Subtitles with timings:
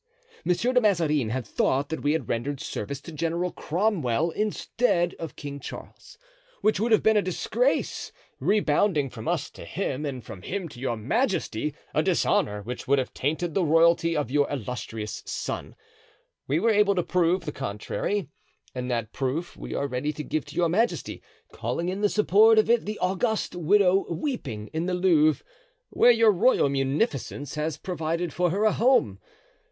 [0.43, 5.35] Monsieur de Mazarin had thought that we had rendered service to General Cromwell, instead of
[5.35, 6.17] King Charles,
[6.61, 10.79] which would have been a disgrace, rebounding from us to him, and from him to
[10.79, 15.75] your majesty—a dishonor which would have tainted the royalty of your illustrious son.
[16.47, 18.27] We were able to prove the contrary,
[18.73, 21.21] and that proof we are ready to give to your majesty,
[21.53, 25.45] calling in support of it the august widow weeping in the Louvre,
[25.91, 29.19] where your royal munificence has provided for her a home.